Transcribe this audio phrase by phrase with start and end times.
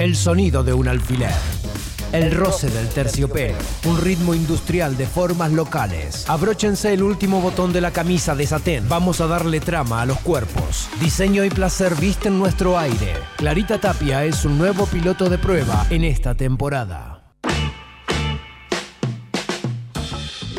[0.00, 1.28] El sonido de un alfiler.
[2.10, 6.24] El roce del terciopelo, un ritmo industrial de formas locales.
[6.26, 8.88] Abróchense el último botón de la camisa de satén.
[8.88, 10.88] Vamos a darle trama a los cuerpos.
[11.02, 13.12] Diseño y placer visten nuestro aire.
[13.36, 17.34] Clarita Tapia es un nuevo piloto de prueba en esta temporada.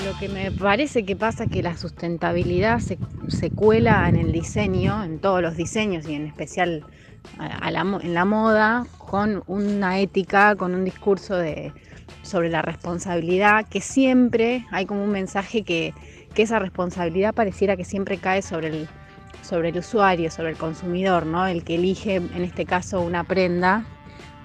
[0.05, 4.31] Lo que me parece que pasa es que la sustentabilidad se, se cuela en el
[4.31, 6.85] diseño, en todos los diseños y en especial
[7.39, 11.73] en la moda, con una ética, con un discurso de,
[12.21, 15.93] sobre la responsabilidad, que siempre hay como un mensaje que,
[16.33, 18.87] que esa responsabilidad pareciera que siempre cae sobre el,
[19.41, 21.47] sobre el usuario, sobre el consumidor, ¿no?
[21.47, 23.85] el que elige en este caso una prenda,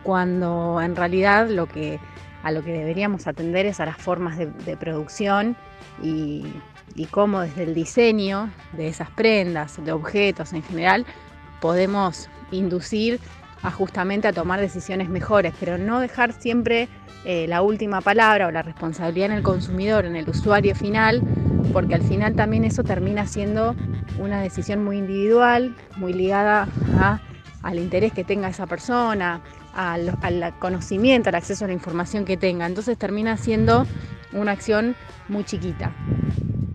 [0.03, 1.99] cuando en realidad lo que,
[2.43, 5.57] a lo que deberíamos atender es a las formas de, de producción
[6.03, 6.45] y,
[6.95, 11.05] y cómo desde el diseño de esas prendas, de objetos en general,
[11.61, 13.21] podemos inducir
[13.63, 16.89] a justamente a tomar decisiones mejores, pero no dejar siempre
[17.25, 21.21] eh, la última palabra o la responsabilidad en el consumidor, en el usuario final,
[21.73, 23.75] porque al final también eso termina siendo
[24.19, 26.69] una decisión muy individual, muy ligada
[27.63, 29.41] al interés que tenga esa persona,
[29.75, 32.67] al, al conocimiento, al acceso a la información que tenga.
[32.67, 33.87] Entonces termina siendo
[34.33, 34.95] una acción
[35.29, 35.93] muy chiquita.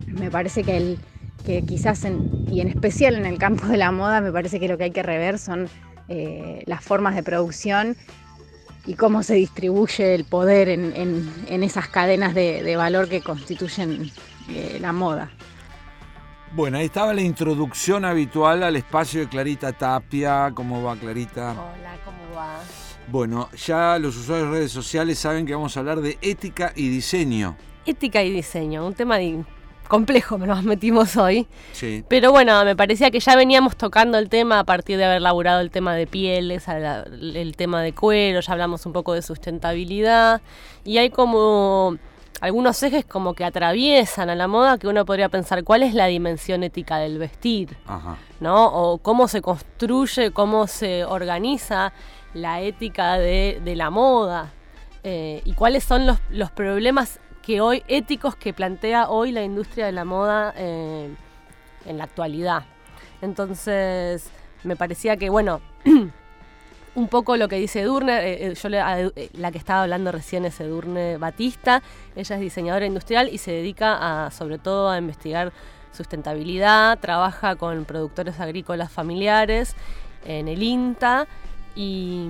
[0.08, 1.00] Me parece que, el,
[1.46, 4.68] que quizás, en- y en especial en el campo de la moda, me parece que
[4.68, 5.68] lo que hay que rever son
[6.10, 7.96] eh, las formas de producción
[8.86, 13.22] y cómo se distribuye el poder en, en- en esas cadenas de, de valor que
[13.22, 14.12] constituyen
[14.50, 15.32] eh, la moda.
[16.54, 20.52] Bueno, ahí estaba la introducción habitual al espacio de Clarita Tapia.
[20.54, 21.52] ¿Cómo va Clarita?
[21.52, 22.60] Hola, ¿cómo va?
[23.08, 26.90] Bueno, ya los usuarios de redes sociales saben que vamos a hablar de ética y
[26.90, 27.56] diseño.
[27.86, 29.44] Ética y diseño, un tema di-
[29.92, 31.48] complejo nos metimos hoy.
[31.74, 32.06] Sí.
[32.08, 35.60] Pero bueno, me parecía que ya veníamos tocando el tema a partir de haber laburado
[35.60, 40.42] el tema de pieles, el tema de cuero, ya hablamos un poco de sustentabilidad.
[40.86, 41.98] Y hay como
[42.40, 46.06] algunos ejes como que atraviesan a la moda que uno podría pensar cuál es la
[46.06, 47.76] dimensión ética del vestir.
[47.86, 48.16] Ajá.
[48.40, 48.68] ¿no?
[48.68, 51.92] O cómo se construye, cómo se organiza
[52.34, 54.54] la ética de, de la moda
[55.04, 57.20] eh, y cuáles son los, los problemas
[57.52, 61.14] que hoy éticos que plantea hoy la industria de la moda eh,
[61.86, 62.64] en la actualidad.
[63.22, 64.30] Entonces,
[64.64, 65.60] me parecía que, bueno,
[66.96, 70.46] un poco lo que dice Edurne, eh, eh, yo eh, la que estaba hablando recién
[70.46, 71.84] es Edurne Batista,
[72.16, 73.98] ella es diseñadora industrial y se dedica
[74.28, 75.52] a, sobre todo a investigar
[75.92, 79.76] sustentabilidad, trabaja con productores agrícolas familiares
[80.24, 81.28] en el INTA
[81.76, 82.30] y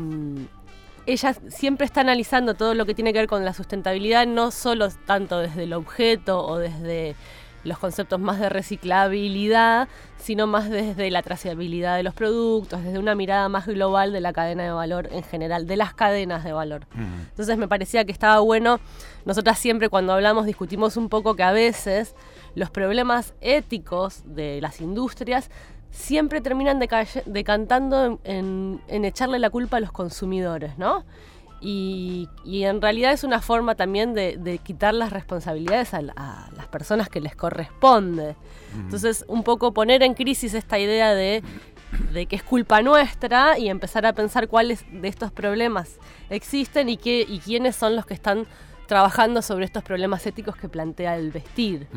[1.05, 4.89] ella siempre está analizando todo lo que tiene que ver con la sustentabilidad, no solo
[5.05, 7.15] tanto desde el objeto o desde
[7.63, 13.15] los conceptos más de reciclabilidad, sino más desde la trazabilidad de los productos, desde una
[13.15, 16.87] mirada más global de la cadena de valor en general, de las cadenas de valor.
[17.29, 18.79] Entonces me parecía que estaba bueno,
[19.25, 22.15] nosotras siempre cuando hablamos discutimos un poco que a veces
[22.55, 25.49] los problemas éticos de las industrias
[25.91, 26.79] siempre terminan
[27.25, 31.05] decantando en, en- en echarle la culpa a los consumidores, ¿no?
[31.63, 36.13] Y, y en realidad es una forma también de, de quitar las responsabilidades a, la-
[36.17, 38.35] a las personas que les corresponde.
[38.73, 41.43] Entonces, un poco poner en crisis esta idea de,
[42.13, 45.99] de que es culpa nuestra y empezar a pensar cuáles de estos problemas
[46.31, 48.47] existen y, qué, y quiénes son los que están
[48.95, 51.87] trabajando sobre estos problemas éticos que plantea el vestir.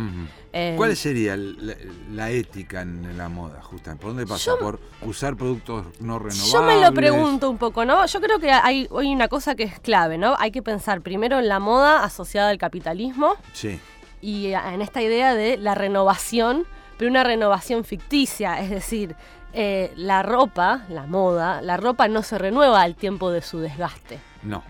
[0.52, 1.74] Eh, ¿Cuál sería la,
[2.12, 4.00] la ética en la moda, justamente?
[4.02, 4.52] ¿Por dónde pasa?
[4.52, 6.52] Yo- ¿Por usar productos no renovables?
[6.52, 8.06] Yo me lo pregunto un poco, ¿no?
[8.06, 10.36] Yo creo que hay hoy una cosa que es clave, ¿no?
[10.38, 13.80] Hay que pensar primero en la moda asociada al capitalismo Sí.
[14.20, 16.64] y a- en esta idea de la renovación,
[16.96, 19.16] pero una renovación ficticia, es decir,
[19.52, 24.20] eh, la ropa, la moda, la ropa no se renueva al tiempo de su desgaste,
[24.44, 24.62] No.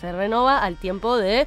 [0.00, 1.46] Se renueva al tiempo de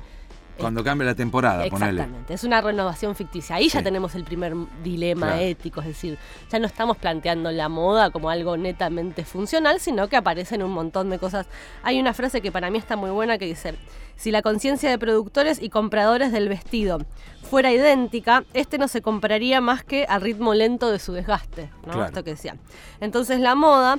[0.58, 1.94] Cuando cambia la temporada, ponele.
[2.02, 3.56] Exactamente, es una renovación ficticia.
[3.56, 4.53] Ahí ya tenemos el primer
[4.84, 5.41] dilema Claro.
[5.41, 6.18] ético, es decir,
[6.52, 11.09] ya no estamos planteando la moda como algo netamente funcional, sino que aparecen un montón
[11.09, 11.47] de cosas.
[11.81, 13.74] Hay una frase que para mí está muy buena que dice,
[14.16, 17.00] si la conciencia de productores y compradores del vestido
[17.50, 21.94] fuera idéntica, este no se compraría más que al ritmo lento de su desgaste, ¿no?
[21.94, 22.06] Claro.
[22.06, 22.57] Esto que decía.
[23.01, 23.98] Entonces la moda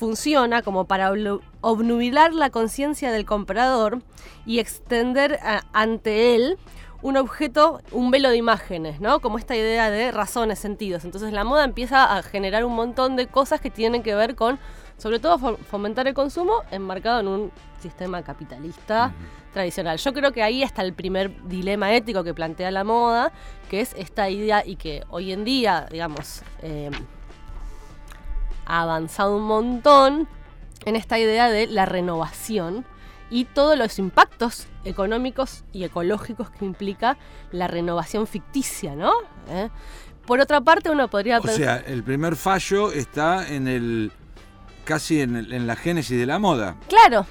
[0.00, 1.12] funciona como para
[1.60, 3.98] obnubilar la conciencia del comprador
[4.46, 6.56] y extender a- ante él
[7.02, 9.20] un objeto, un velo de imágenes, ¿no?
[9.20, 11.04] Como esta idea de razones, sentidos.
[11.04, 14.58] Entonces la moda empieza a generar un montón de cosas que tienen que ver con,
[14.96, 19.12] sobre todo, fo- fomentar el consumo enmarcado en un sistema capitalista
[19.52, 19.98] tradicional.
[19.98, 23.32] Yo creo que ahí está el primer dilema ético que plantea la moda,
[23.68, 26.90] que es esta idea y que hoy en día, digamos, eh,
[28.70, 30.28] ha avanzado un montón,
[30.84, 32.86] en esta idea de la renovación
[33.28, 37.16] y todos los impactos económicos y ecológicos que implica
[37.52, 39.12] la renovación ficticia, ¿no?
[39.50, 39.68] ¿Eh?
[40.26, 44.12] Por otra parte, uno podría O sea, el primer fallo está en el
[44.84, 47.26] casi en, el- en la génesis de la moda, Claro,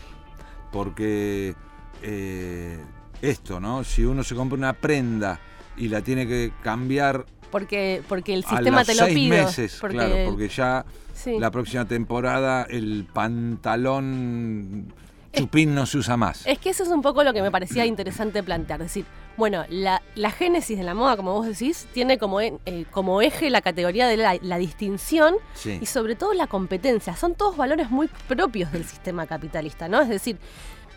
[0.71, 1.56] porque
[2.01, 2.83] eh,
[3.21, 3.83] esto, ¿no?
[3.83, 5.39] Si uno se compra una prenda
[5.77, 10.15] y la tiene que cambiar porque, porque el sistema te lo seis meses, porque, claro,
[10.25, 11.37] porque ya sí.
[11.39, 14.93] la próxima temporada el pantalón
[15.31, 16.45] chupín no se usa más.
[16.45, 18.81] Es que eso es un poco lo que me parecía interesante plantear.
[18.81, 19.05] Es decir,
[19.37, 23.49] bueno, la, la génesis de la moda, como vos decís, tiene como, eh, como eje
[23.49, 25.77] la categoría de la, la distinción Sí.
[25.81, 27.15] y sobre todo la competencia.
[27.15, 30.01] Son todos valores muy propios del sistema capitalista, ¿no?
[30.01, 30.37] Es decir,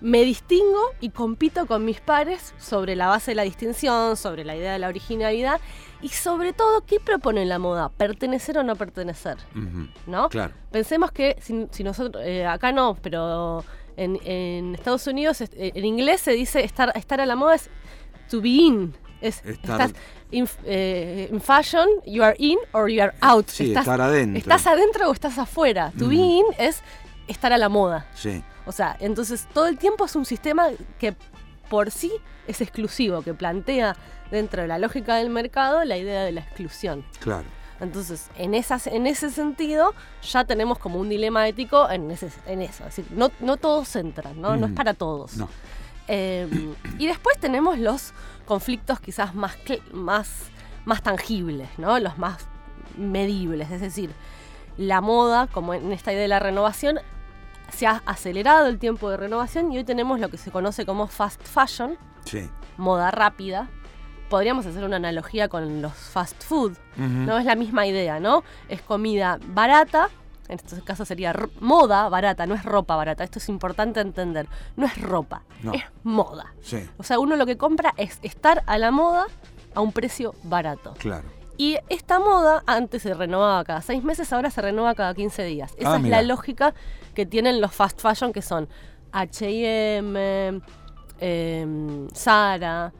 [0.01, 4.57] me distingo y compito con mis pares sobre la base de la distinción, sobre la
[4.57, 5.61] idea de la originalidad
[6.01, 7.89] y sobre todo, ¿qué propone la moda?
[7.91, 9.37] ¿Pertenecer o no pertenecer?
[10.09, 10.29] ¿No?
[10.29, 10.53] Claro.
[10.73, 13.65] Pensemos que si, si nosotros, eh, acá no, pero
[13.97, 17.69] en, en Estados Unidos, eh, en inglés se dice estar, estar a la moda es
[18.31, 18.95] to be in.
[19.21, 19.93] Es, Estar- estás
[20.33, 23.49] in, eh, in fashion, you are in or you are out.
[23.49, 24.39] Sí, estás, estar adentro.
[24.39, 25.93] ¿Estás adentro o estás afuera?
[25.99, 26.83] To be in es
[27.29, 28.07] estar a la moda.
[28.15, 30.69] Sí, O sea, entonces todo el tiempo es un sistema
[30.99, 31.15] que
[31.69, 32.13] por sí
[32.49, 33.97] es exclusivo, que plantea
[34.31, 37.05] dentro de la lógica del mercado la idea de la exclusión.
[37.21, 37.45] claro.
[37.83, 39.93] Entonces, en, esas, en ese sentido,
[40.23, 42.85] ya tenemos como un dilema ético en, ese, en eso.
[42.87, 44.57] Es decir, no, no todos entran, ¿no?
[44.57, 44.75] No es Mm.
[44.77, 45.37] para todos.
[45.37, 45.49] No.
[46.09, 46.49] Eh,
[46.99, 48.13] y después tenemos los
[48.47, 49.57] conflictos quizás más,
[49.93, 50.31] más,
[50.85, 51.99] más tangibles, ¿no?
[51.99, 52.47] Los más
[52.97, 53.71] medibles.
[53.71, 54.11] Es decir,
[54.77, 56.99] la moda, como en esta idea de la renovación,
[57.73, 61.07] se ha acelerado el tiempo de renovación y hoy tenemos lo que se conoce como
[61.09, 62.49] fast fashion, Sí.
[62.77, 63.69] moda rápida.
[64.33, 68.45] Podríamos hacer una analogía con los fast food, no es la misma idea, ¿no?
[68.71, 70.09] Es comida barata,
[70.49, 73.25] en este caso sería moda barata, no es ropa barata.
[73.25, 74.49] Esto es importante entender.
[74.75, 75.75] No es ropa, No.
[75.75, 76.55] es moda.
[76.63, 79.27] Sí, O sea, uno lo que compra es estar a la moda
[79.75, 80.95] a un precio barato.
[80.99, 81.29] claro.
[81.59, 85.75] Y esta moda antes se renovaba cada seis meses, ahora se renueva cada 15 días.
[85.77, 86.17] Esa Ah, es mira.
[86.17, 86.73] la lógica
[87.15, 88.67] que tienen los fast fashion, que son
[89.13, 90.63] H&M,
[91.21, 92.93] em, Zara,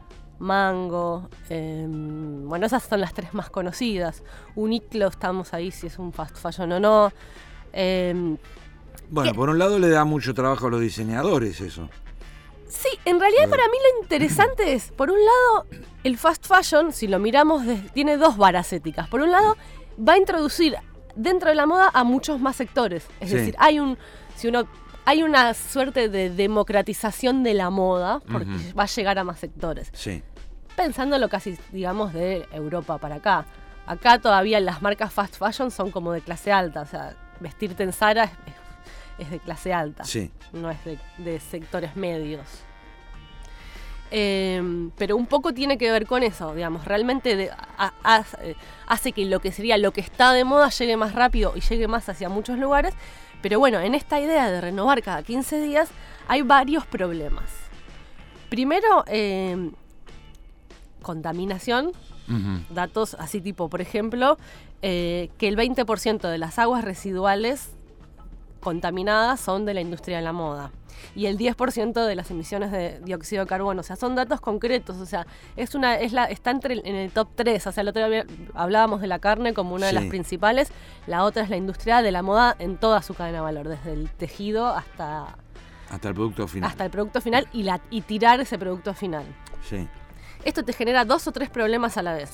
[0.43, 1.29] Mango.
[1.49, 4.23] em, bueno, esas son las tres más conocidas.
[4.57, 7.13] Uniqlo, estamos ahí si es un fast fashion o no.
[7.73, 8.37] Em,
[9.09, 11.89] Bueno, por un lado le da mucho trabajo a los diseñadores eso.
[12.69, 15.67] Sí, en realidad para mí lo interesante es, por un lado,
[16.05, 17.63] el fast fashion, si lo miramos,
[17.93, 19.09] tiene dos varas éticas.
[19.09, 19.57] Por un lado,
[19.99, 20.77] va a introducir
[21.15, 23.07] dentro de la moda a muchos más sectores.
[23.21, 23.37] Es Sí.
[23.37, 23.99] decir, hay un,
[24.37, 24.67] si uno,
[25.05, 29.91] hay una suerte de democratización de la moda, porque va a llegar a más sectores.
[29.93, 30.23] Sí,
[30.77, 33.45] Pensándolo casi, digamos, de Europa para acá.
[33.87, 37.93] Acá todavía las marcas fast fashion son como de clase alta, o sea, vestirte en
[37.93, 38.33] Zara es,
[39.19, 40.31] es de clase alta sí.
[40.53, 42.47] no es de, de sectores medios.
[44.11, 48.25] Eh, pero un poco tiene que ver con eso, digamos, realmente de- a- a-
[48.87, 51.89] hace que lo que sería lo que está de moda llegue más rápido y llegue
[51.89, 52.95] más hacia muchos lugares.
[53.41, 55.89] Pero bueno, en esta idea de renovar cada 15 días
[56.29, 57.51] hay varios problemas.
[58.51, 59.71] Primero, eh,
[61.03, 61.93] contaminación,
[62.71, 64.39] datos así tipo, por ejemplo,
[64.81, 67.71] eh, que el 20% de las aguas residuales
[68.61, 70.71] contaminadas son de la industria de la moda.
[71.17, 74.99] Y el 10% de las emisiones de dióxido de carbono, o sea, son datos concretos,
[74.99, 77.89] o sea, es una es la está entre en el top 3, o sea, el
[77.89, 80.71] otro día hablábamos de la carne como una de las principales,
[81.09, 83.93] la otra es la industria de la moda en toda su cadena de valor, desde
[83.93, 85.37] el tejido hasta
[85.91, 86.71] Hasta el producto final.
[86.71, 89.25] hasta el producto final y la y tirar ese producto final.
[89.69, 89.89] Sí,
[90.45, 92.31] Esto te genera dos o tres problemas a la vez.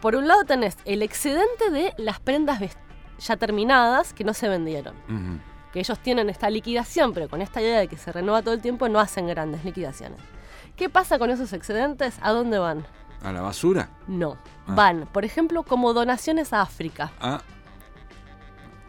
[0.00, 2.60] Por un lado tenés el excedente de las prendas
[3.18, 4.94] ya terminadas que no se vendieron.
[5.72, 8.60] Que ellos tienen esta liquidación, pero con esta idea de que se renueva todo el
[8.60, 10.20] tiempo no hacen grandes liquidaciones.
[10.76, 12.18] ¿Qué pasa con esos excedentes?
[12.20, 12.84] ¿A dónde van?
[13.22, 13.90] ¿A la basura?
[14.08, 14.36] No.
[14.66, 14.74] Ah.
[14.74, 17.12] Van, por ejemplo, como donaciones a África.
[17.20, 17.40] Ah,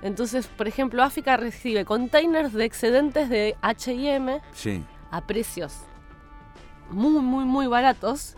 [0.01, 4.83] Entonces, por ejemplo, África recibe containers de excedentes de HM sí.
[5.11, 5.75] a precios
[6.89, 8.35] muy, muy, muy baratos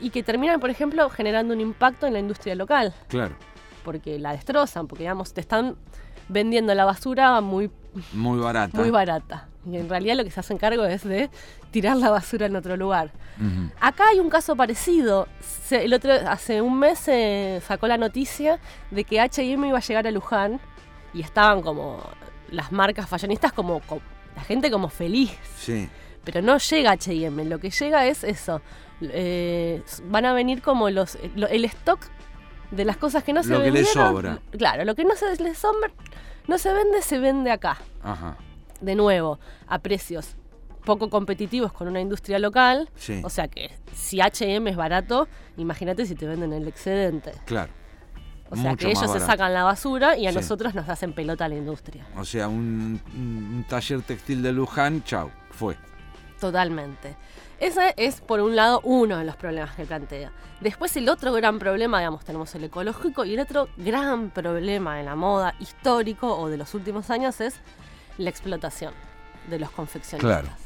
[0.00, 3.34] y que terminan, por ejemplo, generando un impacto en la industria local, Claro.
[3.84, 5.76] porque la destrozan, porque digamos, te están
[6.28, 7.70] vendiendo la basura muy,
[8.12, 8.76] Muy barata.
[8.78, 9.48] muy barata.
[9.66, 11.28] Y en realidad lo que se hacen cargo es de
[11.70, 13.10] tirar la basura en otro lugar.
[13.80, 15.28] Acá hay un caso parecido.
[15.40, 19.80] Se- el otro, hace un mes se sacó la noticia de que HM iba a
[19.82, 20.58] llegar a Luján
[21.12, 22.00] y estaban como
[22.50, 24.00] las marcas fashionistas como, co-
[24.36, 25.88] la gente como feliz Sí.
[26.30, 28.60] Pero no llega H&M, lo que llega es eso.
[29.00, 32.00] Eh, van a venir como los lo- el stock
[32.70, 34.12] de las cosas que no se Lo que les vendieron.
[34.14, 34.38] sobra.
[34.50, 35.90] Claro, lo que no se les sobra,
[36.46, 37.78] no se vende, se vende acá.
[38.02, 38.36] Ajá.
[38.80, 40.36] de nuevo, a precios
[40.84, 42.88] poco competitivos con una industria local.
[42.94, 43.20] Sí.
[43.24, 47.32] O sea que si HM es barato, imagínate si te venden el excedente.
[47.46, 47.72] Claro.
[48.50, 50.36] O sea Mucho que ellos se sacan la basura y a Sí.
[50.36, 52.06] nosotros nos hacen pelota a la industria.
[52.16, 55.76] O sea, un, un taller textil de Luján, chau, fue.
[56.40, 57.16] Totalmente.
[57.60, 60.30] Ese es, por un lado, uno de los problemas que plantea.
[60.60, 65.02] Después, el otro gran problema, digamos, tenemos el ecológico y el otro gran problema de
[65.02, 67.56] la moda histórico o de los últimos años es
[68.16, 68.94] la explotación
[69.48, 70.42] de los confeccionistas.
[70.42, 70.56] Claro.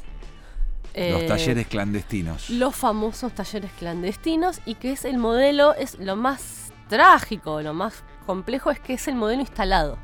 [0.94, 2.50] Eh, Los talleres clandestinos.
[2.50, 8.04] Los famosos talleres clandestinos y que es el modelo, es lo más trágico, lo más
[8.26, 9.96] complejo es que es el modelo instalado.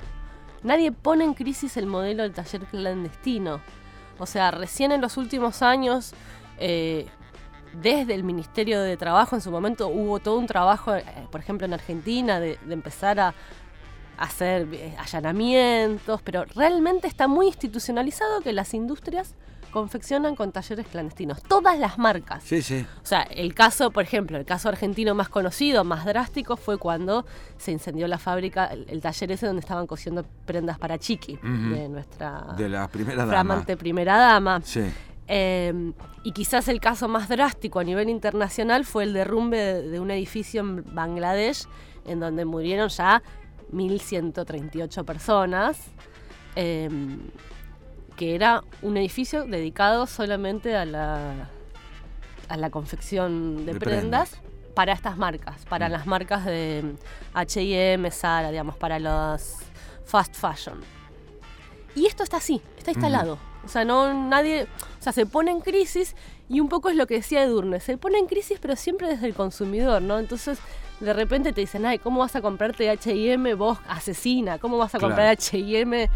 [0.63, 3.61] Nadie pone en crisis el modelo del taller clandestino.
[4.19, 6.13] O sea, recién en los últimos años,
[6.59, 7.07] eh,
[7.73, 11.67] desde el Ministerio de Trabajo en su momento hubo todo un trabajo, eh, por ejemplo
[11.67, 13.35] en Argentina, de, de empezar a
[14.19, 19.35] hacer eh, allanamientos, pero realmente está muy institucionalizado que las industrias
[19.71, 21.43] confeccionan con talleres clandestinos.
[21.43, 22.43] Todas las marcas.
[22.45, 22.85] Sí, sí.
[23.03, 27.25] O sea, el caso, por ejemplo, el caso argentino más conocido, más drástico, fue cuando
[27.57, 31.89] se incendió la fábrica, el, el taller ese donde estaban cosiendo prendas para Chiqui, de
[31.89, 33.31] nuestra De la primera dama.
[33.33, 34.61] flamante primera dama.
[34.65, 34.83] Sí.
[35.31, 35.93] Eh,
[36.25, 40.11] y quizás el caso más drástico a nivel internacional fue el derrumbe de, de un
[40.11, 41.67] edificio en Bangladesh,
[42.07, 43.23] en donde murieron ya
[43.73, 45.79] 1.138 personas,
[46.57, 46.89] eh,
[48.19, 51.49] que era un edificio dedicado solamente a la,
[52.49, 54.75] a la confección de, De prendas, prendas.
[54.75, 55.93] para estas marcas, para Mm.
[55.93, 56.95] las marcas de
[57.33, 59.55] H&M, Zara, digamos, para los
[60.05, 60.81] fast fashion.
[61.95, 63.39] Y esto está así, está instalado.
[63.65, 66.15] O sea, no nadie, o sea, se pone en crisis
[66.49, 69.27] y un poco es lo que decía Edurne, se pone en crisis pero siempre desde
[69.27, 70.19] el consumidor, ¿no?
[70.19, 70.59] Entonces,
[71.01, 74.59] de repente te dicen, "Ay, ¿cómo vas a comprarte H&M vos asesina?
[74.59, 75.15] ¿Cómo vas a Claro.
[75.15, 76.09] comprar H&M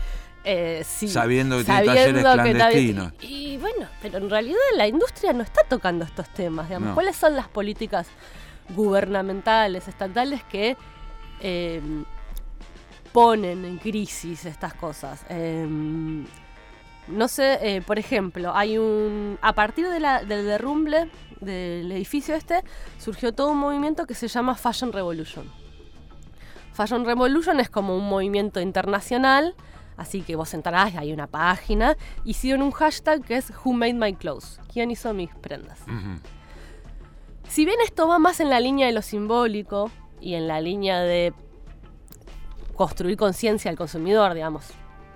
[0.44, 3.12] eh, si- Sabiendo que tiene sabiendo talleres que clandestinos.
[3.20, 6.88] Y, y bueno, pero en realidad la industria no está tocando estos temas, digamos.
[6.90, 6.94] No.
[6.94, 8.08] ¿Cuáles son las políticas
[8.70, 10.76] gubernamentales, estatales que
[11.40, 11.80] eh,
[13.12, 15.24] ponen en crisis estas cosas?
[15.28, 15.66] Eh,
[17.08, 19.38] no sé, eh, por ejemplo, hay un.
[19.42, 22.62] A partir de la- del derrumbe del edificio este,
[22.98, 25.50] surgió todo un movimiento que se llama Fashion Revolution.
[26.72, 29.54] Fashion Revolution es como un movimiento internacional,
[29.96, 34.14] así que vos entrarás, hay una página, hicieron un hashtag que es Who Made My
[34.14, 34.60] Clothes?
[34.72, 35.80] ¿Quién hizo mis prendas?
[37.48, 41.00] Si bien esto va más en la línea de lo simbólico y en la línea
[41.00, 41.34] de
[42.74, 44.64] construir conciencia al consumidor, digamos,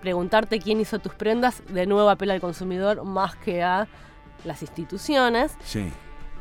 [0.00, 3.88] preguntarte quién hizo tus prendas, de nuevo apela al consumidor más que a
[4.44, 5.56] las instituciones.
[5.64, 5.90] Sí.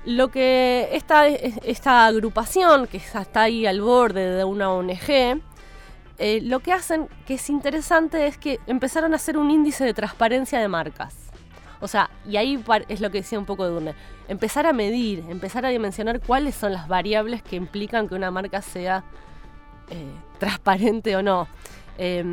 [0.05, 5.41] Lo que esta, esta agrupación, que está ahí al borde de una ONG,
[6.17, 9.93] eh, lo que hacen, que es interesante, es que empezaron a hacer un índice de
[9.93, 11.15] transparencia de marcas.
[11.81, 13.93] O sea, y ahí es lo que decía un poco Durne,
[14.27, 18.61] empezar a medir, empezar a dimensionar cuáles son las variables que implican que una marca
[18.61, 19.03] sea
[19.89, 20.05] eh,
[20.39, 21.47] transparente o no.
[21.97, 22.23] Eh,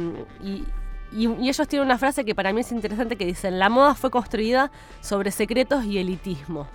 [0.42, 0.64] y,
[1.12, 3.94] y- y ellos tienen una frase que para mí es interesante que dicen, la moda
[3.94, 4.70] fue construida
[5.00, 6.66] sobre secretos y elitismo.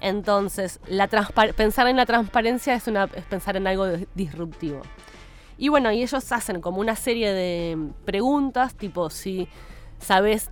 [0.00, 1.06] Entonces, la
[1.56, 4.82] pensar en la transparencia es, una, es pensar en algo disruptivo.
[5.62, 9.46] Y bueno, y ellos hacen como una serie de preguntas, tipo si
[10.00, 10.50] sabes,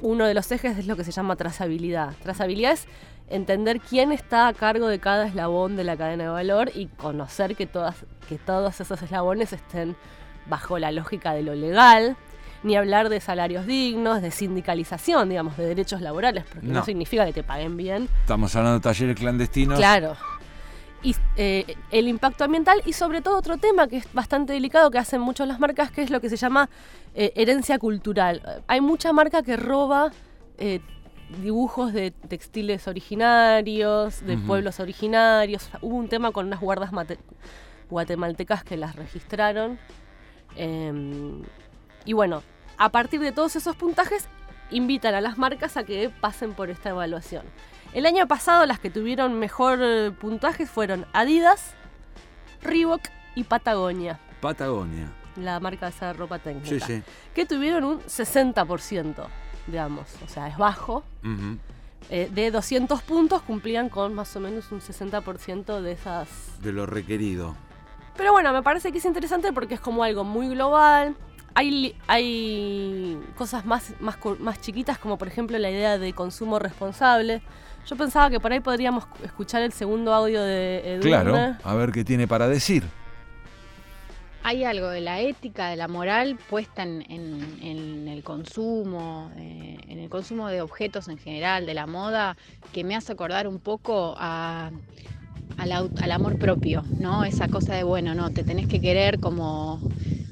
[0.00, 2.14] uno de los ejes es lo que se llama trazabilidad.
[2.22, 2.86] Trazabilidad es
[3.28, 7.54] entender quién está a cargo de cada eslabón de la cadena de valor y conocer
[7.54, 7.96] que, todas,
[8.30, 9.94] que todos esos eslabones estén
[10.46, 12.16] bajo la lógica de lo legal,
[12.62, 16.84] ni hablar de salarios dignos, de sindicalización, digamos, de derechos laborales, porque no, No.
[16.86, 19.76] significa que te paguen bien, Estamos hablando de talleres clandestinos.
[19.78, 20.16] Claro.
[21.02, 24.98] Y eh, el impacto ambiental y sobre todo otro tema que es bastante delicado que
[24.98, 26.68] hacen muchas las marcas, que es lo que se llama
[27.14, 28.62] eh, herencia cultural.
[28.66, 30.10] Hay mucha marca que roba
[30.58, 30.80] eh,
[31.42, 35.70] dibujos de textiles originarios, de pueblos originarios.
[35.82, 36.90] Hubo un tema con unas guardas
[37.88, 39.78] guatemaltecas que las registraron.
[40.56, 41.42] Eh,
[42.04, 42.42] y bueno,
[42.78, 44.28] a partir de todos esos puntajes,
[44.70, 47.44] invitan a las marcas a que pasen por esta evaluación.
[47.94, 51.72] El año pasado las que tuvieron mejor eh, puntaje fueron Adidas,
[52.62, 53.02] Reebok
[53.34, 55.08] y Patagonia, Patagonia.
[55.36, 57.02] la marca de esa ropa técnica, Sí, sí.
[57.34, 59.26] que tuvieron un 60%,
[59.66, 61.04] digamos, o sea, es bajo.
[62.10, 66.28] Eh, de 200 puntos cumplían con más o menos un 60% de esas
[66.62, 67.54] De lo requerido.
[68.16, 71.14] Pero bueno, me parece que es interesante porque es como algo muy global.
[71.58, 77.42] Hay, cosas más, más, más chiquitas, como por ejemplo la idea de consumo responsable.
[77.84, 81.10] Yo pensaba que por ahí podríamos escuchar el segundo audio de Edurne.
[81.10, 81.56] Claro.
[81.64, 82.84] A ver qué tiene para decir.
[84.44, 90.08] hay algo de la ética, de la moral puesta en, el consumo, eh, en el
[90.08, 92.36] consumo de objetos en general, de la moda,
[92.72, 94.72] que me hace acordar un poco al,
[96.12, 97.24] amor propio, ¿no?
[97.24, 99.80] Esa cosa de, bueno, no, te tenés que querer como,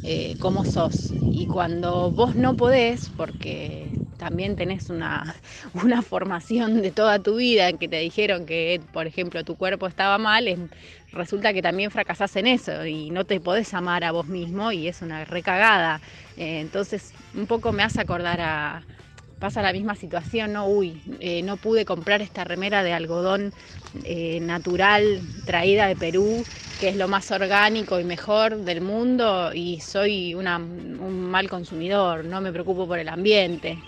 [0.09, 1.13] eh, como sos.
[1.33, 5.35] Y cuando vos no podés, porque también tenés una,
[5.75, 9.89] una, formación de toda tu vida en que te dijeron que, por ejemplo, tu cuerpo
[9.89, 10.71] estaba mal,
[11.11, 14.87] resulta que también fracasás en eso y no te podés amar a vos mismo y
[14.87, 16.01] es una recagada.
[16.37, 18.83] Eh, entonces, un poco me hace acordar a...
[19.38, 20.66] Pasa la misma situación, ¿no?
[20.66, 23.52] Uy, eh, no pude comprar esta remera de algodón
[24.05, 26.45] eh, natural traída de Perú,
[26.81, 32.40] que es lo más orgánico y mejor del mundo, y soy un mal consumidor, no
[32.40, 33.78] me preocupo por el ambiente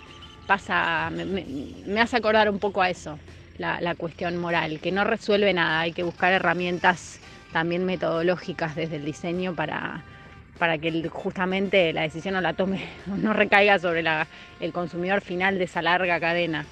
[0.48, 3.18] pasa, me, hace acordar un poco a eso,
[3.58, 7.20] la, cuestión moral, que no resuelve nada, hay que buscar herramientas
[7.52, 10.02] también metodológicas desde el diseño para,
[10.58, 14.04] para que justamente la decisión no la tome, no recaiga sobre
[14.60, 16.66] el consumidor final de esa larga cadena.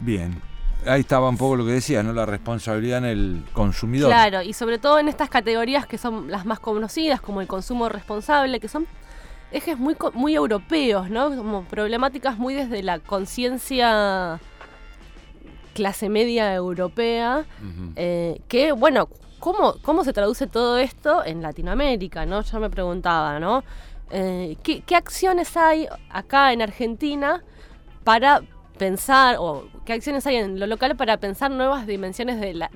[0.00, 0.40] Bien,
[0.86, 2.12] ahí estaba un poco lo que decía, ¿no?
[2.12, 4.10] La responsabilidad en el consumidor.
[4.10, 7.88] Claro, y sobre todo en estas categorías que son las más conocidas, como el consumo
[7.88, 8.86] responsable, que son
[9.52, 11.28] ejes muy, muy europeos, ¿no?
[11.28, 14.40] Como problemáticas muy desde la conciencia
[15.74, 17.44] clase media europea,
[17.96, 19.08] eh, que, bueno,
[19.44, 22.40] ¿cómo, ¿cómo se traduce todo esto en Latinoamérica, no?
[22.40, 23.62] Yo me preguntaba, ¿no?
[24.10, 27.44] Eh, ¿qué, acciones hay acá en Argentina
[28.04, 28.40] para
[28.78, 32.70] pensar, o qué acciones hay en lo local para pensar nuevas dimensiones de, la,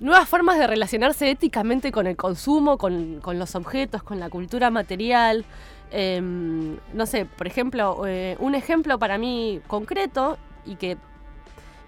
[0.00, 5.46] nuevas formas de relacionarse éticamente con el consumo, con, los objetos, con la cultura material.
[5.90, 10.98] Em, no sé, por ejemplo, eh, un ejemplo para mí concreto y que,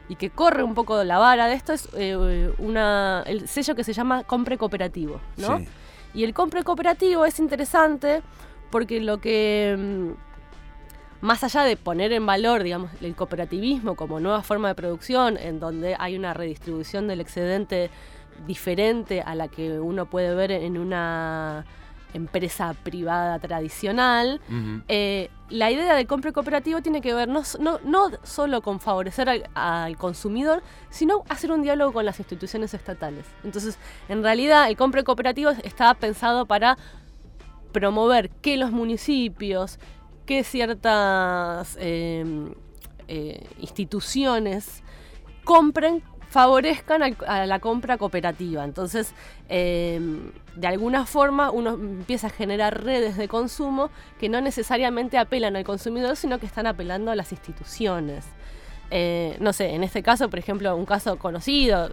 [0.08, 3.84] y que corre un poco la vara de esto es eh, una, el sello que
[3.84, 5.60] se llama Compre Cooperativo, ¿no?
[6.14, 8.22] Y el Compre Cooperativo es interesante
[8.70, 10.14] porque lo que em,
[11.20, 15.60] más allá de poner en valor, digamos, el cooperativismo como nueva forma de producción, en
[15.60, 17.90] donde hay una redistribución del excedente
[18.46, 21.64] diferente a la que uno puede ver en una
[22.14, 24.40] empresa privada tradicional,
[24.88, 27.42] eh, la idea del compre cooperativo tiene que ver no,
[27.84, 33.26] no, solo con favorecer al, al, consumidor, sino hacer un diálogo con las instituciones estatales.
[33.44, 36.76] Entonces, en realidad, el compre cooperativo está pensado para
[37.72, 39.78] promover que los municipios,
[40.24, 42.54] que ciertas em,
[43.06, 44.82] eh, instituciones
[45.44, 48.64] compren, favorezcan a la compra cooperativa.
[48.64, 49.14] Entonces,
[49.48, 55.56] em, de alguna forma uno empieza a generar redes de consumo que no necesariamente apelan
[55.56, 58.24] al consumidor, sino que están apelando a las instituciones.
[58.90, 61.90] Eh, no sé, en este caso, por ejemplo, un caso conocido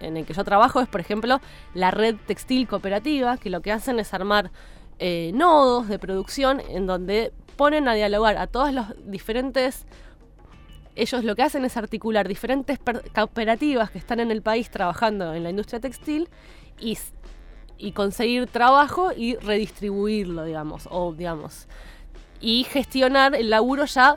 [0.00, 1.40] en el que yo trabajo es, por ejemplo,
[1.74, 4.50] la red textil cooperativa, que lo que hacen es armar
[4.98, 9.86] eh, nodos de producción en donde ponen a dialogar a todos los diferentes...
[10.96, 12.78] Ellos lo que hacen es articular diferentes
[13.14, 16.28] cooperativas que están en el país trabajando en la industria textil
[16.78, 16.98] y,
[17.78, 21.68] y conseguir trabajo y redistribuirlo, digamos, o digamos,
[22.40, 24.16] y gestionar el laburo ya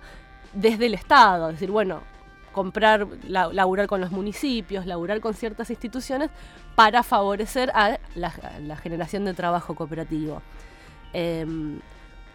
[0.53, 2.01] desde el Estado, es decir, bueno,
[2.53, 6.29] comprar, laburar con los municipios, laburar con ciertas instituciones
[6.75, 10.41] para favorecer a la, generación de trabajo cooperativo.
[11.11, 11.79] Em,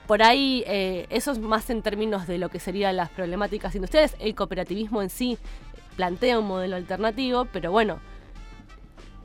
[0.08, 4.16] por ahí, eh, eso es más en términos de lo que serían las problemáticas industriales.
[4.18, 5.36] El cooperativismo en sí
[5.96, 7.98] plantea un modelo alternativo, pero bueno,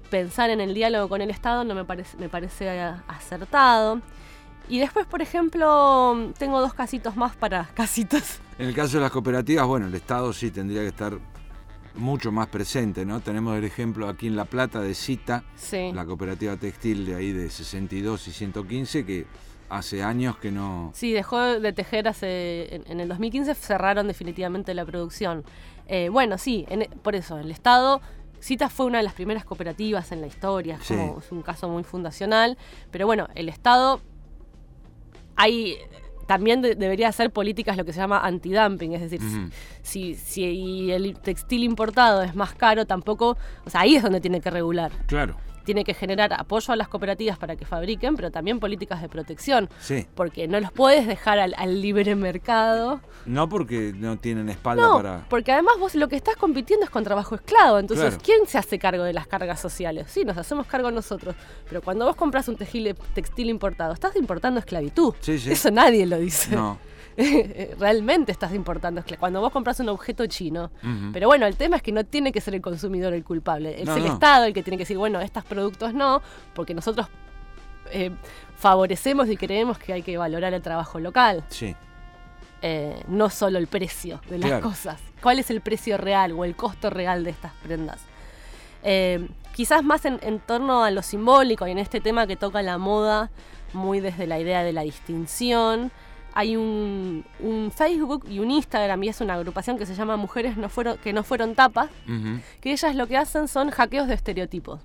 [0.10, 2.70] pensar en el diálogo con el Estado no me parece, me parece
[3.08, 4.02] acertado.
[4.68, 8.42] Y después, por ejemplo, tengo dos casitos más para casitos.
[8.60, 11.18] En el caso de las cooperativas, bueno, el Estado sí tendría que estar
[11.96, 13.22] mucho más presente, ¿no?
[13.22, 17.50] Tenemos el ejemplo aquí en La Plata de Cita, la cooperativa textil de ahí de
[17.50, 19.26] 62 y 115, que
[19.78, 20.92] hace años que no...
[20.94, 22.82] Sí, dejó de tejer hace...
[22.88, 25.44] En, el 2015 cerraron definitivamente la producción.
[25.88, 26.66] Eh, bueno, sí,
[27.02, 28.02] por eso, el Estado...
[28.40, 32.58] Cita fue una de las primeras cooperativas en la historia, es un caso muy fundacional,
[32.92, 34.02] pero bueno, el Estado
[35.38, 35.78] hay
[36.28, 39.22] también debería hacer políticas lo que se llama antidumping, es decir,
[39.82, 44.42] si, si el textil importado es más caro, tampoco, o sea, ahí es donde tiene
[44.42, 44.92] que regular.
[45.08, 49.10] Claro tiene que generar apoyo a las cooperativas para que fabriquen, pero también políticas de
[49.10, 49.70] protección.
[49.80, 50.06] Sí.
[50.16, 53.02] Porque no los puedes dejar al, libre mercado.
[53.26, 55.26] No porque no tienen espalda no, para.
[55.30, 57.80] Porque además vos lo que estás compitiendo es con trabajo esclavo.
[57.80, 60.08] Entonces, ¿quién se hace cargo de las cargas sociales?
[60.10, 61.36] Sí, nos hacemos cargo nosotros.
[61.68, 65.14] Pero cuando vos compras un textil importado, estás importando esclavitud.
[65.20, 65.52] Sí, sí.
[65.52, 66.56] Eso nadie lo dice.
[66.56, 66.78] No.
[67.80, 69.04] realmente estás importando.
[69.20, 70.72] Cuando vos compras un objeto chino.
[71.12, 73.82] Pero bueno, el tema es que no tiene que ser el consumidor el culpable.
[73.82, 76.22] Es el Estado el que tiene que decir, bueno, estos productos no,
[76.54, 77.08] porque nosotros
[77.92, 78.12] eh,
[78.58, 81.44] favorecemos y creemos que hay que valorar el trabajo local.
[81.50, 81.76] Sí.
[82.62, 85.02] Eh, no solo el precio de las cosas.
[85.22, 88.00] ¿Cuál es el precio real o el costo real de estas prendas?
[88.84, 92.78] Eh, quizás más en, torno a lo simbólico y en este tema que toca la
[92.78, 93.32] moda,
[93.74, 95.92] muy desde la idea de la distinción.
[96.34, 97.24] Hay un,
[97.76, 101.14] Facebook y un Instagram y es una agrupación que se llama Mujeres no fueron, que
[101.14, 101.90] no fueron tapas,
[102.60, 104.82] que ellas lo que hacen son hackeos de estereotipos.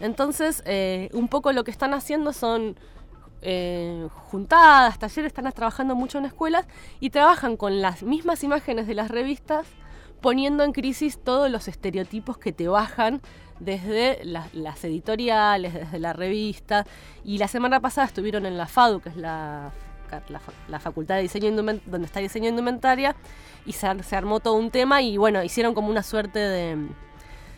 [0.00, 2.76] Entonces, eh, un poco lo que están haciendo son
[3.42, 6.66] eh, juntadas, talleres, están trabajando mucho en escuelas
[7.00, 9.66] y trabajan con las mismas imágenes de las revistas,
[10.20, 13.20] poniendo en crisis todos los estereotipos que te bajan
[13.60, 16.86] desde las editoriales, desde la revista.
[17.24, 19.72] Y la semana pasada estuvieron en la FADU, que es la,
[20.68, 23.16] la, Facultad de Diseño Indumentaria, donde está Diseño Indumentaria,
[23.66, 26.88] y se, armó todo un tema y bueno, hicieron como una suerte de,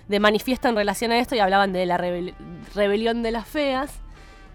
[0.08, 4.00] de manifiesto en relación a esto y hablaban de la rebelión de las feas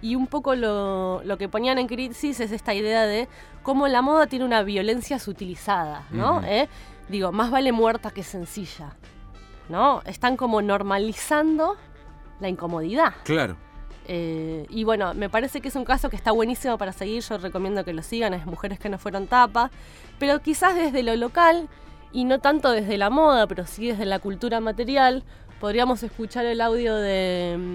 [0.01, 3.27] y un poco lo, que ponían en crisis es esta idea de
[3.63, 6.41] cómo la moda tiene una violencia sutilizada, ¿no?
[6.43, 6.67] ¿Eh?
[7.07, 8.95] Digo, más vale muerta que sencilla,
[9.69, 10.01] ¿no?
[10.05, 11.77] Están como normalizando
[12.39, 13.13] la incomodidad.
[13.23, 13.57] Claro.
[14.07, 17.37] Eh, y bueno, me parece que es un caso que está buenísimo para seguir, yo
[17.37, 19.71] recomiendo que lo sigan, es Mujeres que no fueron tapa,
[20.19, 21.69] pero quizás desde lo local
[22.11, 25.23] y no tanto desde la moda, pero sí desde la cultura material,
[25.59, 27.69] podríamos escuchar el audio de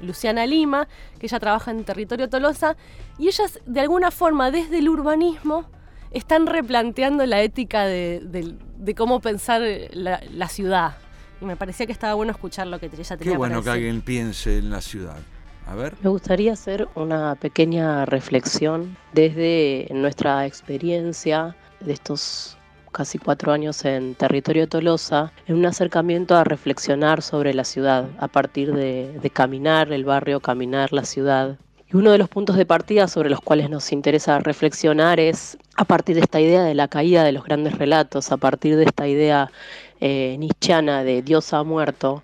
[0.00, 2.76] Luciana Lima, que ella trabaja en territorio Tolosa,
[3.18, 5.66] y ellas de alguna forma desde el urbanismo
[6.10, 8.54] están replanteando la ética de,
[8.96, 9.62] cómo pensar
[9.92, 10.96] la, ciudad.
[11.40, 14.00] Y me parecía que estaba bueno escuchar lo que ella tenía Qué bueno que alguien
[14.00, 15.18] piense en la ciudad.
[15.66, 15.94] A ver.
[16.02, 22.56] Me gustaría hacer una pequeña reflexión desde nuestra experiencia de estos
[22.96, 28.26] casi cuatro años en territorio Tolosa, en un acercamiento a reflexionar sobre la ciudad, a
[28.26, 31.58] partir de, caminar el barrio, caminar la ciudad.
[31.92, 35.84] Y uno de los puntos de partida sobre los cuales nos interesa reflexionar es a
[35.84, 39.06] partir de esta idea de la caída de los grandes relatos, a partir de esta
[39.06, 39.50] idea
[40.00, 42.22] eh, de Dios ha muerto,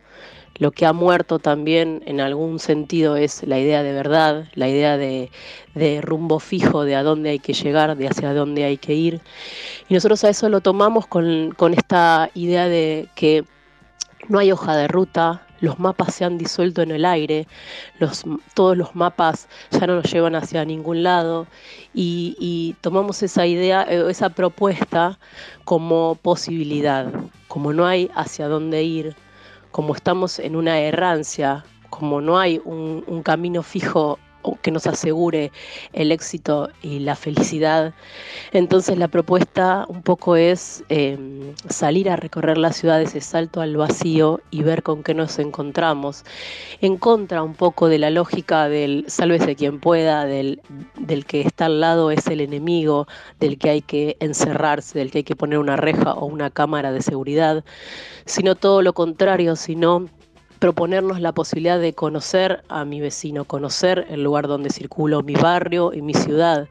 [0.58, 4.96] lo que ha muerto también en algún sentido es la idea de verdad, la idea
[4.96, 5.30] de,
[6.02, 9.20] rumbo fijo de a dónde hay que llegar, de hacia dónde hay que ir.
[9.88, 13.44] Y nosotros a eso lo tomamos con, esta idea de que
[14.28, 17.46] no hay hoja de ruta, los mapas se han disuelto en el aire,
[18.54, 21.46] todos los mapas ya no nos llevan hacia ningún lado
[21.94, 25.18] y, y, tomamos esa idea, eh, esa propuesta
[25.64, 27.12] como posibilidad,
[27.48, 29.14] como no hay hacia dónde ir,
[29.70, 34.18] como estamos en una errancia, como no hay un, camino fijo
[34.62, 35.52] que nos asegure
[35.92, 37.94] el éxito y la felicidad.
[38.52, 43.76] Entonces la propuesta un poco es em, salir a recorrer la ciudad, ese salto al
[43.76, 46.24] vacío y ver con qué nos encontramos.
[46.80, 50.60] En contra un poco de la lógica del sálvese quien pueda, del,
[50.98, 53.06] del que está al lado es el enemigo,
[53.40, 56.92] del que hay que encerrarse, del que hay que poner una reja o una cámara
[56.92, 57.64] de seguridad
[58.24, 60.06] sino todo lo contrario, sino
[60.62, 65.92] proponernos la posibilidad de conocer a mi vecino, conocer el lugar donde circulo, mi barrio
[65.92, 66.68] y mi ciudad,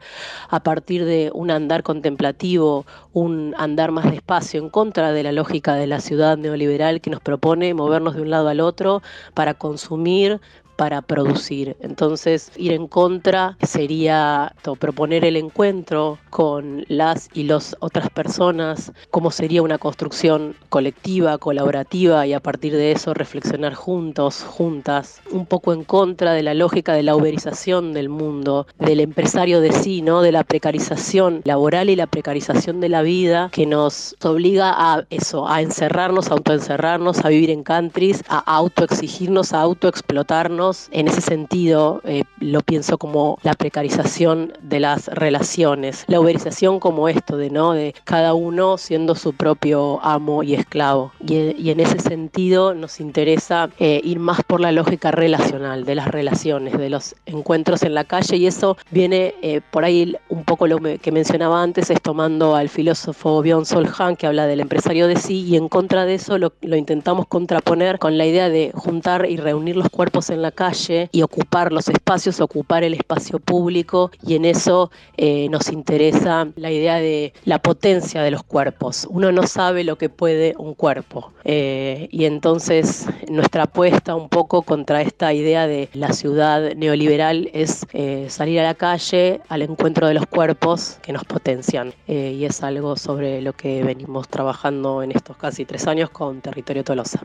[0.48, 5.74] a partir de un andar contemplativo, un andar más despacio, en contra de la lógica
[5.74, 9.02] de la ciudad neoliberal que nos propone movernos de un lado al otro
[9.34, 10.40] para consumir,
[10.76, 11.76] para producir.
[11.80, 19.30] Entonces, ir en contra sería proponer el encuentro con las y las otras personas, cómo
[19.30, 25.72] sería una construcción colectiva, colaborativa y a partir de eso reflexionar juntos, juntas, un poco
[25.72, 30.22] en contra de la lógica de la uberización del mundo, del empresario de sí, ¿no?
[30.22, 35.48] de la precarización laboral y la precarización de la vida que nos obliga a eso,
[35.48, 40.61] a encerrarnos, a autoencerrarnos, a vivir en countries, a autoexigirnos, a autoexplotarnos
[40.92, 47.08] en ese sentido, eh, lo pienso como la precarización de las relaciones, la uberización como
[47.08, 51.12] esto de no de cada uno siendo su propio amo y esclavo.
[51.26, 56.08] Y, en ese sentido nos interesa eh, ir más por la lógica relacional de las
[56.08, 60.66] relaciones, de los encuentros en la calle y eso viene eh, por ahí un poco
[60.66, 65.16] lo que mencionaba antes, es tomando al filósofo Byung-Sol Han que habla del empresario de
[65.16, 69.26] sí y en contra de eso lo, lo intentamos contraponer con la idea de juntar
[69.28, 74.10] y reunir los cuerpos en la calle y ocupar los espacios, ocupar el espacio público
[74.24, 79.06] y en eso eh, nos interesa la idea de la potencia de los cuerpos.
[79.10, 84.62] Uno no sabe lo que puede un cuerpo eh, y entonces nuestra apuesta un poco
[84.62, 90.06] contra esta idea de la ciudad neoliberal es eh, salir a la calle al encuentro
[90.06, 95.12] de los cuerpos que nos potencian y es algo sobre lo que venimos trabajando en
[95.12, 97.22] estos casi tres años con Territorio Tolosa.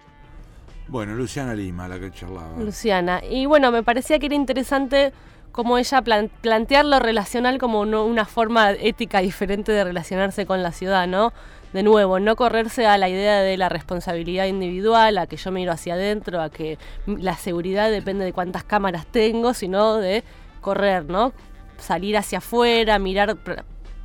[0.87, 2.57] Bueno, Luciana Lima, la que charlaba.
[2.57, 3.21] Luciana.
[3.29, 5.11] Y bueno, me parecía que era interesante
[5.51, 11.07] como ella plantear lo relacional como una forma ética diferente de relacionarse con la ciudad,
[11.07, 11.33] ¿no?
[11.73, 15.71] De nuevo, no correrse a la idea de la responsabilidad individual, a que yo miro
[15.71, 20.23] hacia adentro, a que la seguridad depende de cuántas cámaras tengo, sino de
[20.61, 21.33] correr, ¿no?
[21.77, 23.35] Salir hacia afuera, mirar,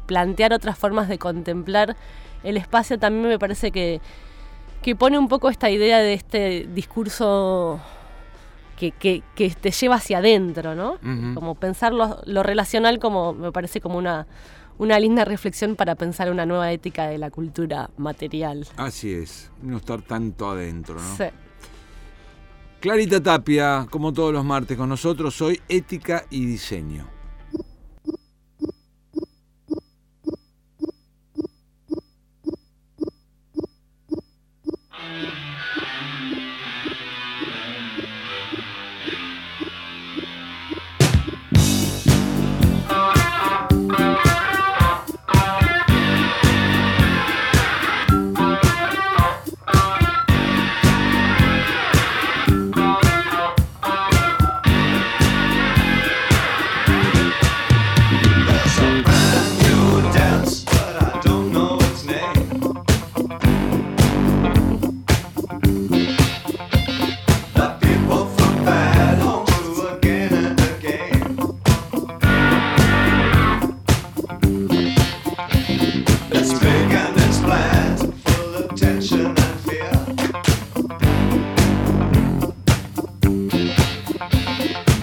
[0.06, 1.96] plantear otras formas de contemplar
[2.42, 4.00] el espacio también me parece que,
[4.82, 7.80] que pone un poco esta idea de este discurso
[8.76, 8.90] que,
[9.34, 10.98] que, te lleva hacia adentro, ¿no?
[11.34, 14.26] Como pensar lo, relacional como me parece como una,
[14.78, 18.66] una linda reflexión para pensar una nueva ética de la cultura material.
[18.76, 21.16] Así es, no estar tanto adentro, ¿no?
[21.16, 21.24] Sí.
[22.80, 27.21] Clarita Tapia, como todos los martes con nosotros, hoy Ética y Diseño.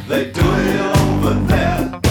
[0.10, 2.09] They do it over there.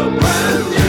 [0.00, 0.79] a brand new.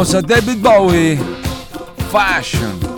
[0.00, 1.18] Escuchamos a David Bowie.
[2.10, 2.89] Fashion.